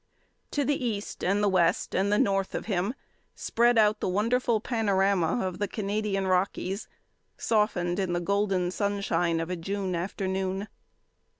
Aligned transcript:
To 0.49 0.65
the 0.65 0.83
east 0.83 1.23
and 1.23 1.43
the 1.43 1.47
west 1.47 1.93
and 1.93 2.11
the 2.11 2.17
north 2.17 2.55
of 2.55 2.65
him 2.65 2.95
spread 3.35 3.77
out 3.77 3.99
the 3.99 4.09
wonderful 4.09 4.59
panorama 4.59 5.45
of 5.45 5.59
the 5.59 5.67
Canadian 5.67 6.25
Rockies, 6.25 6.87
softened 7.37 7.99
in 7.99 8.11
the 8.13 8.19
golden 8.19 8.71
sunshine 8.71 9.39
of 9.39 9.51
a 9.51 9.55
June 9.55 9.93
afternoon. 9.93 10.67